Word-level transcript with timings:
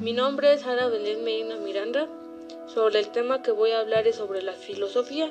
Mi 0.00 0.14
nombre 0.14 0.54
es 0.54 0.64
Ana 0.64 0.88
Belén 0.88 1.22
Medina 1.24 1.56
Miranda. 1.56 2.08
Sobre 2.72 3.00
el 3.00 3.10
tema 3.10 3.42
que 3.42 3.50
voy 3.50 3.72
a 3.72 3.80
hablar 3.80 4.06
es 4.06 4.16
sobre 4.16 4.40
la 4.40 4.54
filosofía. 4.54 5.30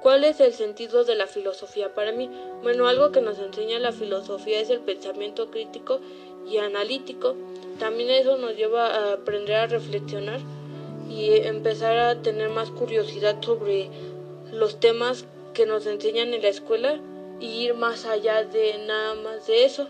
¿Cuál 0.00 0.24
es 0.24 0.40
el 0.40 0.54
sentido 0.54 1.04
de 1.04 1.14
la 1.14 1.26
filosofía 1.26 1.94
para 1.94 2.10
mí? 2.10 2.30
Bueno, 2.62 2.88
algo 2.88 3.12
que 3.12 3.20
nos 3.20 3.38
enseña 3.38 3.78
la 3.80 3.92
filosofía 3.92 4.62
es 4.62 4.70
el 4.70 4.80
pensamiento 4.80 5.50
crítico 5.50 6.00
y 6.50 6.56
analítico. 6.56 7.36
También 7.78 8.08
eso 8.08 8.38
nos 8.38 8.56
lleva 8.56 8.86
a 8.86 9.12
aprender 9.12 9.56
a 9.56 9.66
reflexionar 9.66 10.40
y 11.10 11.32
empezar 11.32 11.98
a 11.98 12.22
tener 12.22 12.48
más 12.48 12.70
curiosidad 12.70 13.42
sobre 13.42 13.90
los 14.50 14.80
temas 14.80 15.26
que 15.52 15.66
nos 15.66 15.84
enseñan 15.84 16.32
en 16.32 16.40
la 16.40 16.48
escuela 16.48 16.98
y 17.40 17.64
ir 17.64 17.74
más 17.74 18.06
allá 18.06 18.44
de 18.44 18.78
nada 18.86 19.16
más 19.16 19.46
de 19.46 19.66
eso 19.66 19.86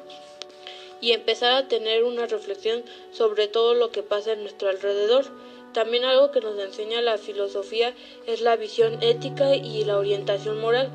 y 1.00 1.12
empezar 1.12 1.52
a 1.52 1.68
tener 1.68 2.04
una 2.04 2.26
reflexión 2.26 2.82
sobre 3.12 3.48
todo 3.48 3.74
lo 3.74 3.90
que 3.90 4.02
pasa 4.02 4.32
en 4.32 4.42
nuestro 4.42 4.68
alrededor. 4.68 5.26
También 5.72 6.04
algo 6.04 6.30
que 6.30 6.40
nos 6.40 6.58
enseña 6.58 7.02
la 7.02 7.18
filosofía 7.18 7.94
es 8.26 8.40
la 8.40 8.56
visión 8.56 9.02
ética 9.02 9.54
y 9.54 9.84
la 9.84 9.98
orientación 9.98 10.60
moral, 10.60 10.90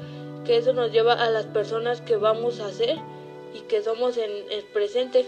que 0.45 0.57
eso 0.57 0.73
nos 0.73 0.91
lleva 0.91 1.13
a 1.13 1.29
las 1.29 1.45
personas 1.45 2.01
que 2.01 2.17
vamos 2.17 2.59
a 2.59 2.71
ser 2.71 2.97
y 3.53 3.61
que 3.61 3.81
somos 3.83 4.17
en 4.17 4.31
el 4.51 4.63
presente. 4.73 5.25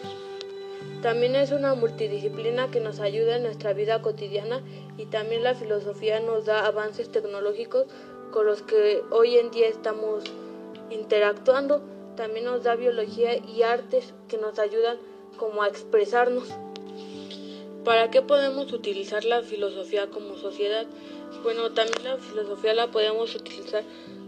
También 1.02 1.36
es 1.36 1.52
una 1.52 1.76
multidisciplina 1.76 2.72
que 2.72 2.80
nos 2.80 3.00
ayuda 3.00 3.38
en 3.38 3.44
nuestra 3.44 3.74
vida 3.74 4.02
cotidiana 4.02 4.62
y 4.98 5.06
también 5.06 5.44
la 5.44 5.54
filosofía 5.54 6.20
nos 6.20 6.46
da 6.46 6.66
avances 6.66 7.12
tecnológicos 7.12 7.86
con 8.32 8.48
los 8.48 8.64
que 8.64 9.02
hoy 9.12 9.38
en 9.38 9.52
día 9.52 9.68
estamos 9.68 10.24
interactuando 10.90 11.82
también 12.16 12.46
nos 12.46 12.64
da 12.64 12.76
biología 12.76 13.36
y 13.38 13.64
artes 13.64 14.14
que 14.28 14.38
nos 14.38 14.60
ayudan 14.60 14.98
como 15.38 15.64
a 15.64 15.68
expresarnos. 15.68 16.48
¿Para 17.84 18.10
qué 18.10 18.22
podemos 18.22 18.72
utilizar 18.74 19.26
la 19.26 19.42
filosofía 19.44 20.10
como 20.10 20.36
sociedad? 20.38 20.86
Bueno, 21.44 21.72
también 21.72 22.04
la 22.04 22.18
filosofía 22.18 22.74
la 22.74 22.88
podemos 22.88 23.36
utilizar 23.36 23.84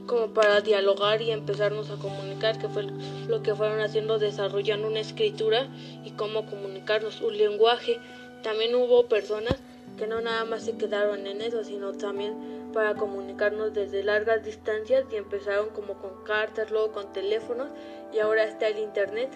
como 0.06 0.28
para 0.34 0.61
dialogar 0.61 1.22
y 1.22 1.31
empezarnos 1.31 1.89
a 1.89 1.98
comunicar, 1.98 2.59
que 2.59 2.70
fue 2.70 2.88
lo 3.28 3.42
que 3.44 3.56
fueron 3.56 3.81
haciendo, 3.81 4.20
desarrollando 4.20 4.88
una 4.88 5.00
escritura 5.00 5.67
y 6.06 6.11
cómo 6.11 6.45
comunicarnos, 6.45 7.22
un 7.22 7.38
lenguaje. 7.38 8.00
También 8.44 8.76
hubo 8.76 9.08
personas 9.08 9.56
que 9.98 10.08
no 10.08 10.22
nada 10.22 10.45
más 10.45 10.64
se 10.64 10.78
quedaron 10.78 11.28
en 11.28 11.42
eso, 11.42 11.64
sino 11.64 11.92
también 11.94 12.67
para 12.78 12.94
comunicarnos 12.94 13.73
desde 13.73 14.03
largas 14.03 14.44
distancias 14.44 15.06
y 15.11 15.16
empezaron 15.16 15.70
como 15.70 15.95
con 15.95 16.23
cartas, 16.23 16.70
luego 16.70 16.92
con 16.92 17.11
teléfonos 17.11 17.70
y 18.14 18.20
ahora 18.20 18.44
está 18.44 18.67
el 18.67 18.78
Internet. 18.78 19.31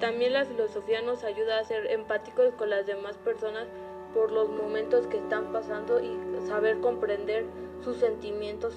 También 0.00 0.32
la 0.32 0.44
filosofía 0.44 1.00
nos 1.00 1.22
ayuda 1.22 1.60
a 1.60 1.64
ser 1.64 1.86
empáticos 1.86 2.52
con 2.54 2.70
las 2.70 2.86
demás 2.86 3.16
personas 3.18 3.68
por 4.12 4.32
los 4.32 4.48
momentos 4.48 5.06
que 5.06 5.18
están 5.18 5.52
pasando 5.52 6.00
y 6.00 6.10
saber 6.48 6.80
comprender 6.80 7.44
sus 7.84 7.98
sentimientos 7.98 8.74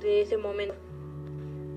de 0.00 0.22
ese 0.22 0.38
momento. 0.38 0.76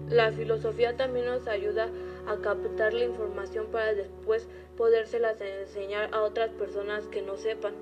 La 0.08 0.32
filosofía 0.32 0.96
también 0.96 1.26
nos 1.26 1.46
ayuda 1.50 1.90
a 2.26 2.38
captar 2.38 2.94
la 2.94 3.04
información 3.04 3.66
para 3.66 3.94
después 3.96 4.48
podérselas 4.78 5.42
enseñar 5.42 6.10
a 6.14 6.22
otras 6.22 6.52
personas 6.52 7.06
que 7.08 7.22
no 7.22 7.36
sepan 7.36 7.74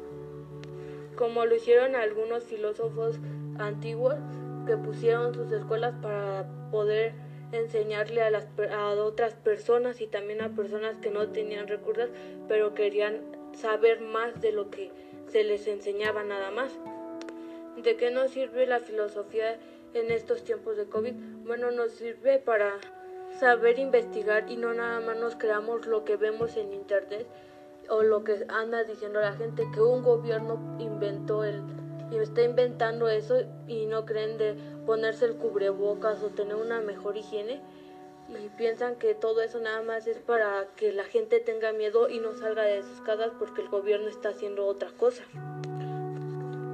como 1.18 1.46
lo 1.46 1.56
hicieron 1.56 1.96
algunos 1.96 2.44
filósofos 2.44 3.20
antiguos 3.58 4.16
que 4.66 4.78
pusieron 4.78 5.34
sus 5.34 5.52
escuelas 5.52 5.94
para 6.02 6.46
poder 6.72 7.14
enseñarle 7.52 8.22
a, 8.22 8.30
las, 8.30 8.48
otras 8.98 9.34
personas 9.34 10.00
y 10.00 10.08
también 10.08 10.42
a 10.42 10.56
personas 10.56 10.98
que 10.98 11.09
no 11.09 11.28
tenían 11.30 11.68
recursos, 11.68 12.09
pero 12.48 12.74
querían 12.74 13.22
saber 13.54 14.02
más 14.02 14.40
de 14.42 14.52
lo 14.52 14.70
que 14.70 14.92
se 15.28 15.44
les 15.44 15.68
enseñaba 15.68 16.24
nada 16.24 16.52
más. 16.52 16.72
¿De 17.81 17.96
qué 17.96 18.12
nos 18.12 18.31
sirve 18.31 18.68
la 18.68 18.80
filosofía 18.80 19.58
en 19.94 20.12
estos 20.12 20.44
tiempos 20.44 20.78
de 20.78 20.86
COVID? 20.86 21.14
Bueno, 21.46 21.72
nos 21.72 21.91
sirve 21.94 22.38
para 22.38 22.74
saber 23.40 23.80
investigar 23.80 24.52
y 24.52 24.58
no 24.58 24.74
nada 24.74 25.00
más 25.00 25.18
nos 25.18 25.36
creamos 25.36 25.88
lo 25.88 26.03
que 26.03 26.18
vemos 26.18 26.58
en 26.58 26.74
internet 26.74 27.28
o 27.90 28.03
lo 28.03 28.24
que 28.24 28.46
anda 28.50 28.84
diciendo 28.84 29.20
la 29.22 29.34
gente 29.34 29.68
que 29.74 29.81
un 29.81 30.03
gobierno 30.03 30.78
inventó 30.80 31.44
el 31.44 31.62
y 32.12 32.18
está 32.18 32.42
inventando 32.42 33.09
eso 33.09 33.44
y 33.68 33.86
no 33.86 34.06
creen 34.06 34.38
de 34.38 34.56
ponerse 34.86 35.25
el 35.25 35.36
cubrebocas 35.36 36.24
o 36.24 36.28
tener 36.28 36.56
una 36.56 36.80
mejor 36.80 37.18
higiene 37.18 37.62
y 38.30 38.50
piensan 38.50 38.96
que 38.96 39.16
todo 39.16 39.42
eso 39.42 39.59
nada 39.59 39.81
más 39.84 40.08
es 40.08 40.18
para 40.18 40.68
que 40.76 40.92
la 40.92 41.06
gente 41.06 41.40
tenga 41.40 41.72
miedo 41.72 42.09
y 42.09 42.20
no 42.20 42.34
salga 42.34 42.64
de 42.64 42.84
sus 42.84 43.02
casas 43.02 43.31
porque 43.40 43.62
el 43.62 43.70
gobierno 43.70 44.08
está 44.09 44.30
haciendo 44.30 44.66
otra 44.66 44.90
cosa. 44.92 45.24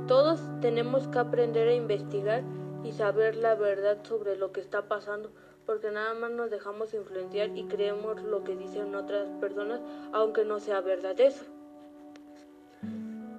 Todos 0.08 0.40
tenemos 0.62 1.08
que 1.08 1.20
aprender 1.20 1.68
a 1.68 1.74
investigar 1.74 2.44
y 2.84 2.92
saber 2.92 3.36
la 3.36 3.56
verdad 3.56 4.00
sobre 4.04 4.36
lo 4.36 4.52
que 4.52 4.62
está 4.62 4.88
pasando 4.88 5.30
porque 5.66 5.92
nada 5.92 6.14
más 6.14 6.32
nos 6.32 6.50
dejamos 6.50 6.94
influenciar 6.94 7.56
y 7.56 7.66
creemos 7.66 8.22
lo 8.24 8.44
que 8.44 8.56
dicen 8.56 8.96
otras 8.96 9.28
personas, 9.40 9.82
aunque 10.12 10.46
no 10.46 10.60
sea 10.60 10.82
verdad 10.82 11.20
eso. 11.20 11.46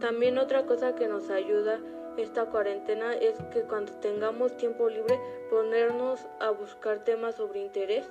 También 0.00 0.38
otra 0.38 0.66
cosa 0.66 0.94
que 0.94 1.08
nos 1.08 1.30
ayuda 1.30 1.80
esta 2.16 2.46
cuarentena 2.46 3.14
es 3.14 3.34
que 3.52 3.62
cuando 3.62 3.92
tengamos 3.94 4.56
tiempo 4.56 4.88
libre 4.88 5.18
ponernos 5.50 6.20
a 6.40 6.50
buscar 6.50 7.04
temas 7.04 7.36
sobre 7.36 7.60
interés 7.60 8.06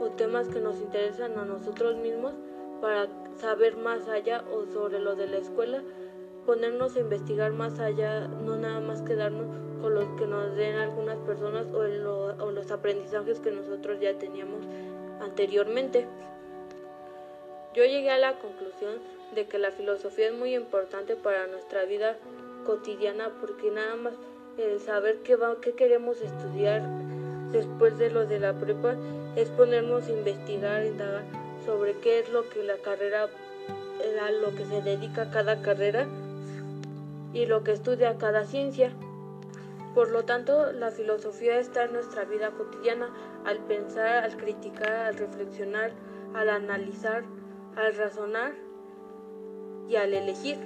o 0.00 0.10
temas 0.10 0.48
que 0.48 0.60
nos 0.60 0.76
interesan 0.80 1.38
a 1.38 1.44
nosotros 1.44 1.96
mismos 1.96 2.34
para 2.80 3.08
saber 3.36 3.76
más 3.76 4.08
allá 4.08 4.44
o 4.52 4.66
sobre 4.66 5.00
lo 5.00 5.16
de 5.16 5.26
la 5.26 5.38
escuela, 5.38 5.82
ponernos 6.50 6.96
a 6.96 6.98
investigar 6.98 7.52
más 7.52 7.78
allá, 7.78 8.26
no 8.26 8.56
nada 8.56 8.80
más 8.80 9.02
quedarnos 9.02 9.46
con 9.80 9.94
los 9.94 10.08
que 10.18 10.26
nos 10.26 10.56
den 10.56 10.74
algunas 10.74 11.16
personas 11.18 11.68
o, 11.72 11.78
o 12.42 12.50
los 12.50 12.72
aprendizajes 12.72 13.38
que 13.38 13.52
nosotros 13.52 14.00
ya 14.00 14.14
teníamos 14.14 14.64
anteriormente. 15.20 16.08
Yo 17.72 17.84
llegué 17.84 18.10
a 18.10 18.18
la 18.18 18.40
conclusión 18.40 18.94
de 19.32 19.46
que 19.46 19.58
la 19.58 19.70
filosofía 19.70 20.26
es 20.26 20.34
muy 20.34 20.56
importante 20.56 21.14
para 21.14 21.46
nuestra 21.46 21.84
vida 21.84 22.16
cotidiana 22.66 23.30
porque 23.40 23.70
nada 23.70 23.94
más 23.94 24.14
el 24.58 24.80
saber 24.80 25.18
qué, 25.18 25.36
va, 25.36 25.54
qué 25.60 25.74
queremos 25.74 26.20
estudiar 26.20 26.82
después 27.52 27.96
de 27.96 28.10
lo 28.10 28.26
de 28.26 28.40
la 28.40 28.54
prepa 28.54 28.96
es 29.36 29.50
ponernos 29.50 30.08
a 30.08 30.10
investigar, 30.10 30.84
indagar 30.84 31.22
sobre 31.64 31.92
qué 31.98 32.18
es 32.18 32.28
lo 32.30 32.48
que 32.48 32.64
la 32.64 32.78
carrera, 32.78 33.28
a 34.20 34.30
lo 34.32 34.52
que 34.56 34.64
se 34.64 34.82
dedica 34.82 35.30
cada 35.30 35.62
carrera 35.62 36.08
y 37.32 37.46
lo 37.46 37.62
que 37.62 37.72
estudia 37.72 38.18
cada 38.18 38.44
ciencia. 38.44 38.92
Por 39.94 40.10
lo 40.10 40.24
tanto, 40.24 40.72
la 40.72 40.90
filosofía 40.90 41.58
está 41.58 41.84
en 41.84 41.92
nuestra 41.92 42.24
vida 42.24 42.50
cotidiana, 42.52 43.10
al 43.44 43.58
pensar, 43.58 44.24
al 44.24 44.36
criticar, 44.36 44.92
al 44.92 45.16
reflexionar, 45.16 45.92
al 46.34 46.48
analizar, 46.48 47.24
al 47.76 47.94
razonar 47.96 48.52
y 49.88 49.96
al 49.96 50.14
elegir. 50.14 50.58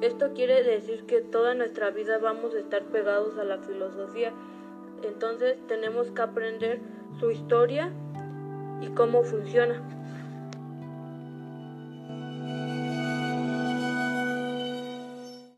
Esto 0.00 0.34
quiere 0.34 0.62
decir 0.62 1.06
que 1.06 1.22
toda 1.22 1.54
nuestra 1.54 1.90
vida 1.90 2.18
vamos 2.18 2.54
a 2.54 2.58
estar 2.58 2.82
pegados 2.84 3.38
a 3.38 3.44
la 3.44 3.58
filosofía. 3.58 4.32
Entonces 5.02 5.56
tenemos 5.66 6.10
que 6.10 6.22
aprender 6.22 6.80
su 7.18 7.30
historia 7.30 7.90
y 8.82 8.88
cómo 8.88 9.22
funciona. 9.22 9.82